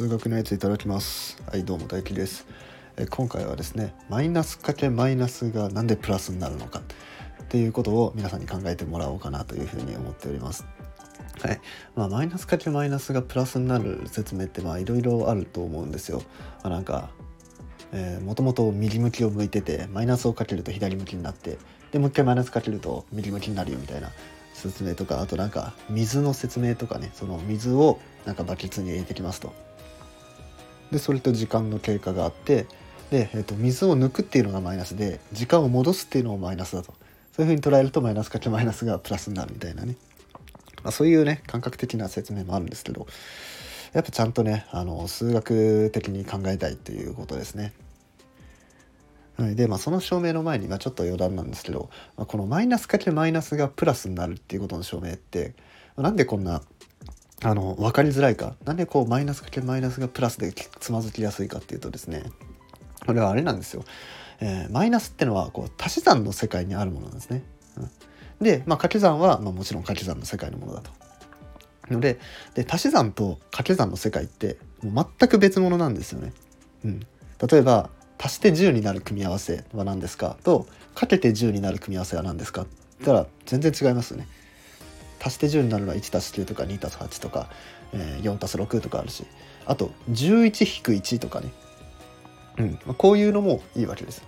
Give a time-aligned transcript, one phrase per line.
[0.00, 1.36] 数学のやついただきます。
[1.46, 2.46] はいどうも大輝です。
[2.96, 6.80] え今回はですねマイナスかけマイナスがなんでプラスになるのか。
[7.42, 10.64] っていうことを皆さんに考えてもらおうかなというふうに思っております。
[11.42, 11.60] はい。
[11.96, 16.22] まあ、マイナスかけマイナスがプラスになる説明ってまあいろいろあると思うんですよ。
[16.62, 17.10] まあ、なんか
[18.24, 21.58] もともと右向きを向いててマイナスをかけると左向きになって
[21.92, 24.08] でもう一回マイナスかけると右向きになるよみたいな
[24.54, 29.52] 説明とかあとなんか水の説明とかねその水をなんかバケツに入れてきますと。
[30.90, 32.66] でそれと時間の経過があって
[33.10, 36.94] で、えー、と水を抜くっていうのがマイナスで時間を戻すっていうのもマイナスだと。
[37.32, 39.96] そういうふうに捉えるとマイナスかけマイナスがプラスになるみたいなね、
[40.82, 43.06] まあ、そういうね感覚的な説明もあるんですけど
[43.92, 47.72] やっぱちゃんとねあの数学的に考えたいっていうことですね。
[49.38, 51.88] で、まあ、その証明の前に、まあ、ちょっと余談なんですけど、
[52.18, 55.54] まあ、このマイナスかけマイナスがプラスになるっていうことの証明って、
[55.96, 56.60] ま、なんでこんな
[57.42, 62.24] あの分かりづらいかなんでこうマイナスかけマイナスがプラスでつまずきやすいかっていうとですね
[63.06, 63.84] これはあれなんですよ、
[64.40, 67.42] えー、マイナスってのはこう足し算の世界にあるものなんですね。
[67.78, 70.90] うん、で、まあ、掛け算は、まあ、もちろん掛け算の世界のものだと。
[71.90, 72.20] ので
[72.54, 76.32] で足し算と掛け算の世界ってもう全く別物なんですよね。
[76.84, 84.28] うん、例えば足して10になる組み合わせは何ですかとかけて10になる組み合わせは何ですかって言ったら全然違いますよね。
[85.22, 87.48] 足して10になるのは1足す9とか2足す8とか、
[87.92, 89.24] えー、4足す6とかあるし
[89.66, 91.52] あと11-1とかね、
[92.58, 94.22] うんまあ、こういうのもいいわけです。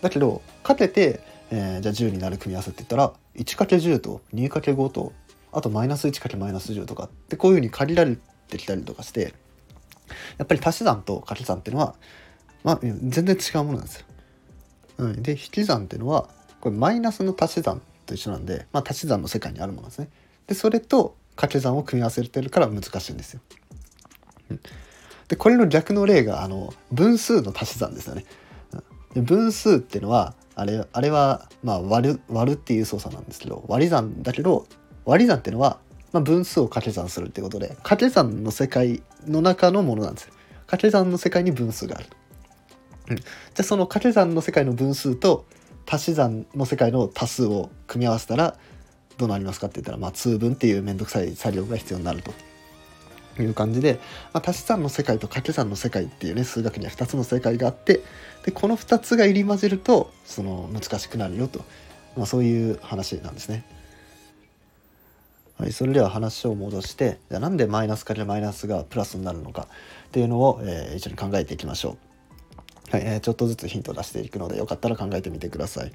[0.00, 5.12] だけどかけて、えー、じゃあ10になる組み合わせって言ったら 1×10 と 2×5 と
[5.52, 8.16] あとマイナス 1×-10 とかってこういうふうに限られ
[8.48, 9.34] てきたりとかして
[10.36, 11.94] やっぱり足し算と掛け算っていうのは
[12.64, 14.06] まあ、全然違うものなんですよ。
[14.98, 16.28] うん、で引き算っていうのは
[16.60, 20.08] これマイナスの足し算と一緒なんで、まあ、足し算の世界にあるものですね。
[20.48, 23.40] でそれと掛け算を組み合わせてるから難しいんですよ。
[24.50, 24.60] うん、
[25.28, 28.24] でこれの逆の例があの分数の足し算ですよね。
[29.14, 34.66] で分数っていうのはあれあれは、まあ、割る割るっていう操作なんですけど割り算だけど
[35.04, 35.78] 割り算っていうのは、
[36.12, 40.32] まあ、分数を掛け算するっていうことで掛け算の世界の中のものなんですよ。
[40.66, 42.06] 掛け算の世界に分数がある。
[43.10, 43.26] うん、じゃ
[43.60, 45.46] あその掛け算の世界の分数と
[45.86, 48.56] 足し算の世界の足数を組み合わせたら
[49.18, 52.32] どうなりますかって言ったら、まあ、通分っていう面倒くさい作業が必要になると
[53.42, 54.00] いう感じで、
[54.32, 58.00] まあ、足し算の世界と掛け算の世界っていうね数学には2つの世界があって
[58.44, 61.64] でこの2つが入り混じるとその難しくなるよと、
[62.16, 63.64] まあ、そういう話なんですね。
[65.58, 69.66] はい、それでは話を戻してじゃあなんでマイナスからマイナスがプラスになるのか
[70.06, 71.96] っていうのを、えー、一緒に考えていきましょ
[72.92, 72.96] う。
[72.96, 75.92] はいえー、ちょっとずつヒントを出していくのでよかったら考えてみてください。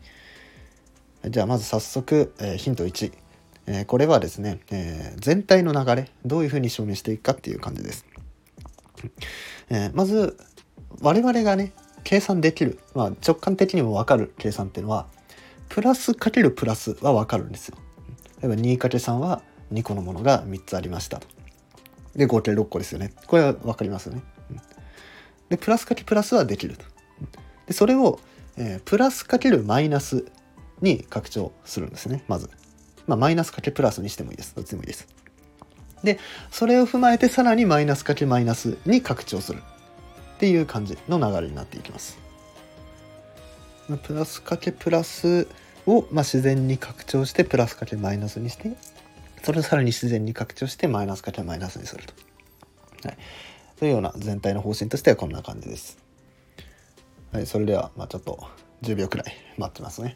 [1.29, 3.13] じゃあまず早速、えー、ヒント1、
[3.67, 8.05] えー、これはですね、えー、全体の流れどういうふうに証明していくかっていう感じです。
[9.69, 10.37] えまず
[11.01, 11.73] 我々がね
[12.03, 15.07] 計算できる、まあ、直感的にも分かる計算っていうのは
[15.69, 17.77] プラスかけるプラスは分かるんですよ。
[18.41, 19.41] 例えば 2×3 は
[19.71, 21.21] 2個のものが3つありました。
[22.15, 23.13] で合計6個ですよね。
[23.27, 24.21] これは分かりますよね。
[25.49, 26.85] でプラスかけプラスはできると。
[27.67, 28.19] でそれを、
[28.57, 30.25] えー、プラスかけるマイナス
[30.83, 32.49] に拡張するんですねまず。
[33.07, 34.55] まあ、マイナスかけプラスにしてもいいです。
[34.55, 35.07] どっちでもいいです。
[36.03, 36.19] で
[36.51, 39.63] それを踏まえてさらにマイナスかけマイナスに拡張する
[40.35, 42.19] っていう感じの流れになっていきます。
[44.03, 45.47] プラスかけプラス
[45.85, 48.71] を、まあ、自然に拡張してプラスかけマイナスにして
[49.43, 52.13] それをさらに自然に拡張してマイナスかけマイナスにすると。
[53.07, 53.17] はい、
[53.77, 55.97] というような全体の方針としてはこんな感じです。
[57.33, 58.47] はい、それでは、まあ、ちょっと
[58.83, 60.15] 10秒くらい待ってますね。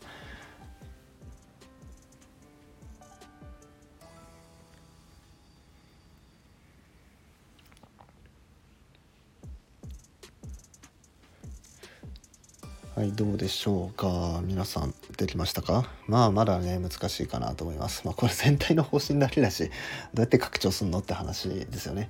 [12.97, 14.41] はい、どうでしょうか？
[14.43, 15.87] 皆さん、できましたか？
[16.07, 18.01] まあ、まだね、難しいかなと思います。
[18.05, 19.69] まあ、これ全体の方針だけだし、ど
[20.15, 22.09] うやって拡張するのって話ですよね。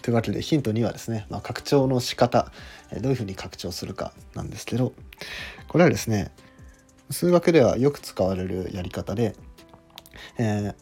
[0.00, 2.50] というわけでヒント2はですね、まあ、拡張の仕方
[3.02, 4.94] どういうふうに拡張するかなんですけど
[5.68, 6.30] これはですね
[7.10, 9.34] 数学ではよく使われるやり方で、
[10.38, 10.74] えー、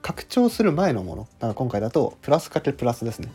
[0.00, 3.30] 拡張する前のものだから今回だとプラスかけプラスですね。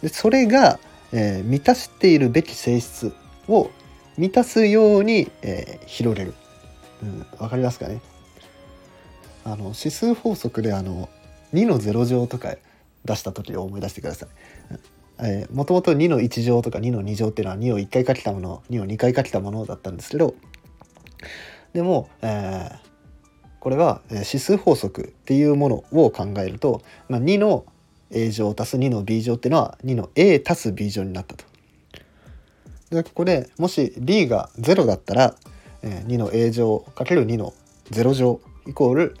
[0.00, 0.78] でそれが、
[1.10, 3.12] えー、満たしているべき性質
[3.48, 3.70] を
[4.18, 6.34] 満たすように、えー、広げる。
[7.02, 8.00] うん、わかりますかね？
[9.44, 11.08] あの指数法則であの
[11.54, 12.56] 2の0乗とか
[13.04, 14.28] 出した時を思い出してください。
[15.20, 20.34] えもともと2の1乗とか2の2乗っていうのは2を1回かけたもの2を2回かけたものだったんですけど
[21.72, 22.78] でも、えー、
[23.58, 27.66] これは指数法則っていうものを考えると、まあ、2の
[28.10, 31.44] a 乗足す2の b 乗っていうのは2の a 足す b 乗になったと。
[32.90, 35.34] でここでもし b が0だったら、
[35.82, 37.52] えー、2の a 乗かける2の
[37.90, 39.16] 0乗イコール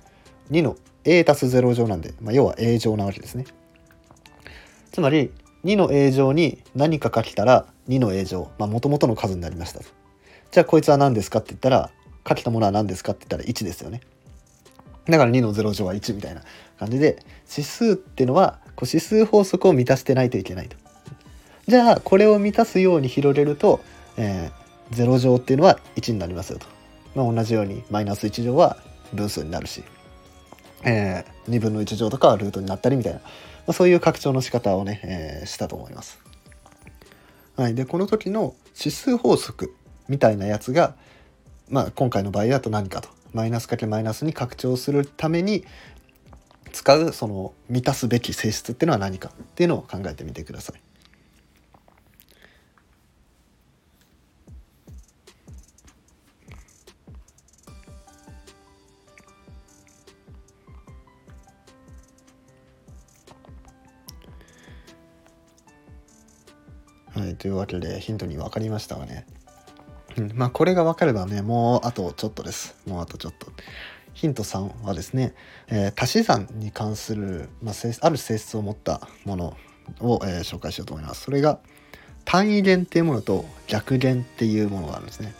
[0.50, 3.44] 2の a 足す0乗なんで、まあ、要は a 乗なわけですね。
[4.92, 5.32] つまり
[5.64, 9.86] 2の a 乗に何か書けたら2の a 乗もともとの数になりましたと。
[10.50, 11.90] じゃあこいつは何ですかって言ったら
[12.26, 14.00] 書けたものは何ですかって言ったら1ですよね。
[15.06, 16.42] だから2の0乗は1みたいな
[16.78, 20.76] 感じで指数っていうのはこう指数法則を満たしてないといけないと。
[21.68, 23.80] じゃあこれを満たすように広げると、
[24.16, 26.66] えー、0乗っていうのは1になりますよと。
[27.14, 28.78] まあ、同じようにマイナス1乗は
[29.12, 29.84] 分数になるし、
[30.84, 33.26] えー、2分の1乗とかはルートになったりみたいな、ま
[33.68, 36.18] あ、そういう拡張の仕方をね、えー、したと思います。
[37.56, 39.74] はい、でこの時の指数法則
[40.08, 40.94] みたいなやつが、
[41.68, 45.66] まあ、今回の場合だと何かとマイナスかけマイナスに拡張するために
[46.72, 50.87] 使うその満たすべき性質っていうのは何かっていうのを考えてみてください。
[67.38, 69.26] というわけでヒントに分かりましたわね。
[70.34, 73.46] まあこれが分かればねもうあとちょっとですもうあとちょっと。
[74.14, 75.32] ヒント3はですね、
[75.68, 79.56] えー、足し算に関する、まあ、ある性質を持ったもの
[80.00, 81.22] を、えー、紹介しようと思います。
[81.22, 81.60] それが
[82.24, 85.34] 単位元っていうものと逆元っていうものがあるんですね。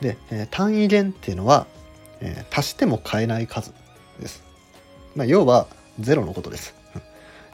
[0.00, 1.66] で、えー、単位元っていうのは、
[2.20, 3.72] えー、足しても変えない数
[4.20, 4.44] です。
[5.16, 5.66] まあ、要は
[6.00, 6.74] 0のことです。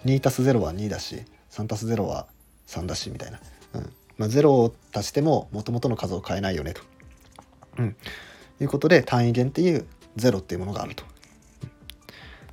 [0.05, 2.27] 2 0は2だし3 0は
[2.73, 3.41] 3だしみたいな。
[3.75, 6.83] うんまあ、0を足しても元々の数を変えないよねと。
[7.79, 7.97] うん、
[8.61, 9.87] いうことで単位元っていう
[10.17, 11.05] 0っていうものがあると。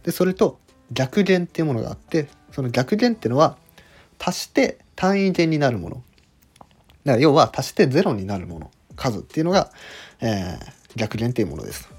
[0.04, 0.60] でそれと
[0.92, 3.58] 逆元っていうものがあってその逆元っていうのは
[4.18, 5.96] 足して単位元になるもの。
[7.06, 9.72] だから要は足して0になるもの数っていうのが、
[10.22, 11.90] えー、逆元っていうものです。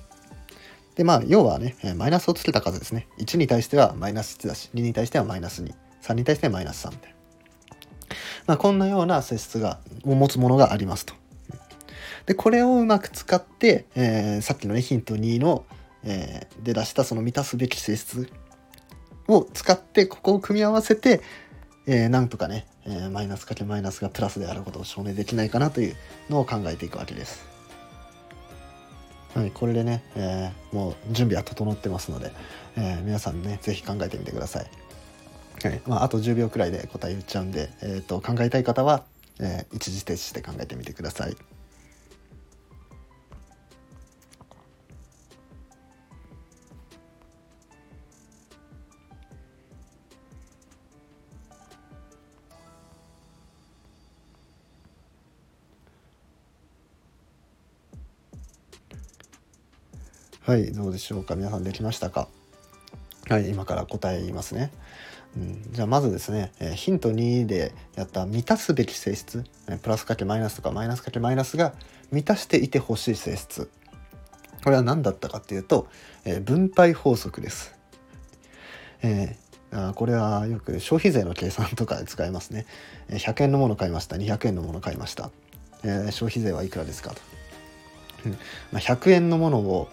[0.97, 3.07] でまあ要はねマイナスをつけた数ですね。
[3.19, 5.73] 1に対してはマイナス1だし2に対してはマイナス2。
[6.03, 7.20] 3に対してはマイナス3みたいな。
[8.47, 11.15] まあ、こんなような性質がを持つものがありますと。
[12.27, 15.65] でこれをうまく使って、えー、さっきのねヒント2の、
[16.05, 18.31] えー、で出したその満たすべき性質
[19.27, 21.23] を使ってここを組み合わせて、
[21.87, 25.97] えー、なんとかね、えー、マイナスかけマイナスがプラスであることを証明できないかなという
[26.29, 27.49] のを考えていくわけです。
[29.35, 32.33] はい、これでね、えー、もう準備は整ってますので、
[32.77, 34.67] えー、皆さんね是非考えてみてください。
[35.63, 35.81] はい。
[35.87, 39.05] まあ、あと10秒くらいで答え言っちゃうんで、えーと、考えたい方は、
[39.41, 41.37] えー、一時停止して考えてみてください。
[60.51, 60.73] はい。
[60.73, 61.37] どうでしょうか。
[61.37, 62.27] 皆さんできましたか。
[63.29, 63.51] はい。
[63.51, 64.73] 今から答え言いますね。
[65.37, 71.73] じゃあまずですね、え、ヒント2でやった満たすべき性質、えプラスかけマイナスとかマイナスかけマイナスが
[72.11, 73.71] 満たしていてほしい性質。
[74.65, 75.87] これは何だったかっていうと、
[76.25, 77.75] え、分配法則です、
[79.03, 82.67] えー、あこれはよく消費税の計算とかで使いますね。
[83.09, 84.17] 100円のもの買いました。
[84.17, 85.31] 200円のもの買いました、
[85.85, 87.21] えー、消費税はいくらですかと、
[88.27, 88.33] うん。
[88.33, 88.39] ま
[88.75, 89.89] あ、100円のものを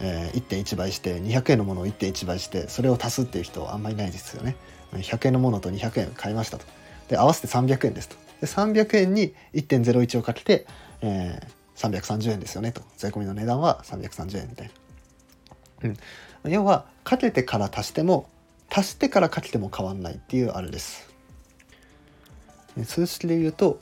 [0.00, 4.56] えー、1.1倍して200円のものを1.1倍してそれを足すっていう人はあんまりないですよね。
[4.92, 6.64] 100円のものと200円買いましたと。
[7.08, 8.16] で合わせて300円ですと。
[8.40, 10.66] で300円に1.01をかけて、
[11.00, 12.82] えー、330円ですよねと。
[12.96, 14.70] 税込みの値段は330円みたい
[15.82, 15.90] な。
[16.44, 18.28] うん、要はかけてから足しても
[18.70, 21.08] 足してからかけても変わんないっていうあれです。
[22.84, 23.80] 数式で言うと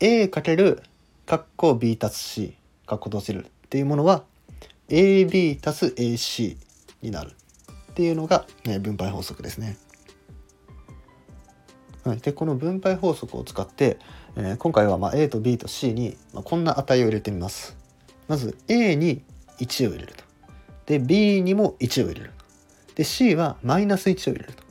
[0.00, 0.82] a かける
[1.26, 2.56] 括弧 b 足す c
[2.86, 4.24] 括弧閉じるっていうものは
[4.88, 6.56] AB 足す AC
[7.02, 7.32] になる
[7.92, 9.76] っていうのが、ね、分配法則ですね。
[12.04, 13.98] はい、でこの分配法則を使って、
[14.36, 17.76] えー、今回はま A と B と C に、まこんな値を入れてみます。
[18.28, 19.22] まず A に
[19.58, 20.24] 1を入れると。
[20.86, 22.32] で B にも1を入れる。
[22.94, 24.62] で C はマイナス1を入れると。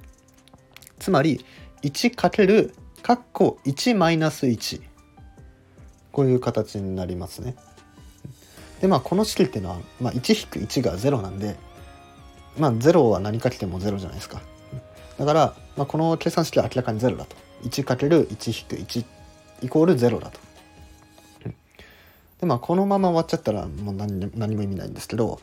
[0.99, 1.43] つまり
[1.81, 4.81] 1かける括弧1マイナス1
[6.11, 7.55] こういう形になりますね。
[8.83, 11.55] でまあこの式っていうのは、まあ、1-1が0なんで
[12.57, 14.41] まあ0は何かけても0じゃないですか。
[15.17, 17.37] だから、まあ、この計算式は明らかに0だと。
[17.63, 19.05] 1×1-1
[19.61, 20.39] イコール0だと。
[22.41, 25.39] でまあこのまま終わっちゃったらもう何何も意味ないんですけど、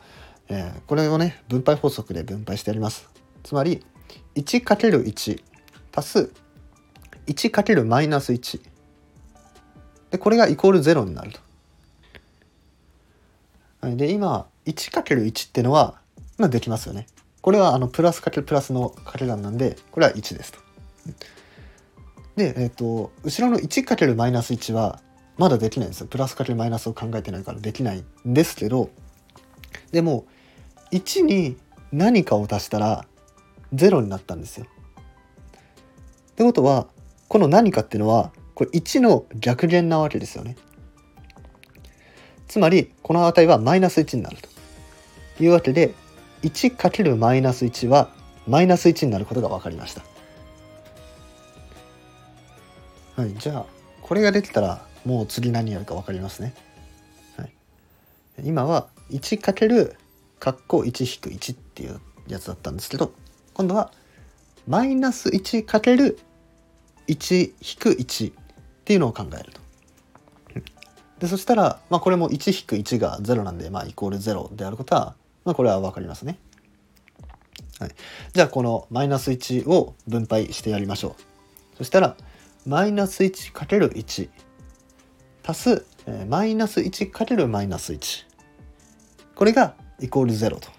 [0.47, 3.09] えー、これをね分配法則で分配してやります。
[3.41, 3.83] つまり、
[4.35, 5.43] 1×1
[5.95, 6.31] 足す
[7.25, 8.61] 1× マイナス1
[10.11, 11.50] でこれがイコール0になると。
[13.81, 15.99] はい、で今 1×1 ってのは、
[16.37, 17.07] まあ、できますよね。
[17.41, 20.59] これはあのプラスかけるプラスの掛け算なんでこれは1ですと。
[22.35, 25.01] で、えっ、ー、と後ろの 1×-1 は
[25.37, 26.07] まだできないんですよ。
[26.07, 28.91] プラスかけるマイナスを考えてないからできないんですけど
[29.91, 30.25] でも
[30.91, 31.57] 1に
[31.91, 33.05] 何かを足したら
[33.73, 34.67] 0になったんですよ。
[36.31, 36.87] ってことは
[37.27, 40.55] この何かっていうのはこれ1の逆減なわけですよね。
[42.51, 44.35] つまりこの値はマイナス1になる
[45.37, 45.93] というわけで
[46.41, 48.09] 1× マイナス1は
[48.45, 50.03] マイナス1になることが分かりました。
[53.15, 53.65] はい、じゃあ
[54.01, 56.53] これができたらもう次何やるか分かりますね。
[57.37, 57.53] はい、
[58.43, 59.95] 今は1かける
[60.41, 63.13] 括弧1引く1っていうやつだったんですけど
[63.53, 63.93] 今度は
[64.67, 66.19] マイナス1かける
[67.07, 68.35] 1引く1っ
[68.83, 69.60] ていうのを考えると。
[71.21, 76.39] でそしたら、まあ、これも1引く1が0なんで、まあ、イコール0であることは、まあ、これは分かりますね。
[77.79, 77.91] はい、
[78.33, 81.15] じゃあこのマイナス1を分配してやりましょ
[81.73, 81.77] う。
[81.77, 82.17] そしたら
[82.65, 84.29] マイナス1かける1
[85.43, 88.25] 足す、え、マイナス1かけるマイナス1
[89.35, 90.69] これがイコール0と。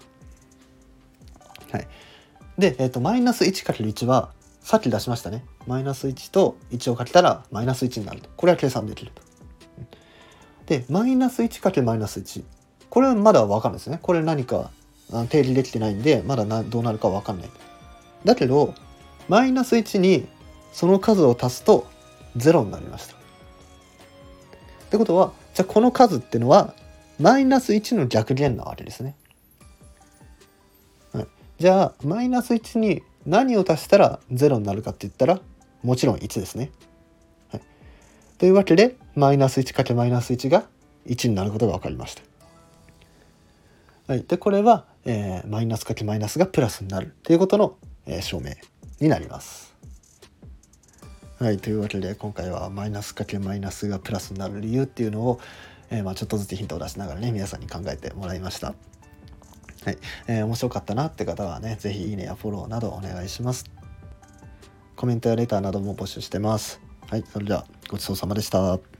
[1.71, 1.87] はい、
[2.57, 4.31] で、えーと、マイナス1かける1は
[4.61, 5.45] さっき出しましたね。
[5.67, 8.29] マイナス1と1をかけたらマイナス1になると。
[8.35, 9.32] これは計算できると。
[10.67, 12.43] で、マイナス1かけマイナス1。
[12.89, 13.99] これはまだわかんないですね。
[14.01, 14.71] これ何か
[15.29, 17.49] 定義できてないんで、まだなどうなるかわかんない。
[18.23, 18.73] だけど、
[19.27, 20.27] マイナス1に
[20.71, 21.87] その数を足すと
[22.37, 23.15] 0になりました。
[23.15, 23.17] っ
[24.89, 26.73] てことは、じゃあこの数っていうのは
[27.19, 29.15] マイナス1の逆減なわけですね。
[31.13, 31.27] はい、
[31.59, 35.39] じゃあマイナス1に何を足したら0になるかって言ったら
[35.83, 36.71] もちろん1ですね。
[38.43, 40.65] というわけでマイナス1かけマイナス1が
[41.07, 42.23] 1になることが分かりました。
[44.05, 48.55] はい、でこれは、えー、マイナスかけマイナスがプラスになるということの、えー、証明
[48.99, 49.73] になります。
[51.39, 55.39] はい、というわけで今回はマイナスかけマイナスがプラスになる理由っていうのを、
[55.89, 58.67] えー、まあ、ちょっとずつヒントを出しながらね皆さんに考えてもらいました。
[59.85, 59.97] はい、
[60.27, 63.63] えー、面白かったなって方はね是非いいねやフォローなどお願いします。
[64.97, 66.82] コメントやレターなども募集してます。
[67.09, 68.92] はい、それではごちそうさまでした。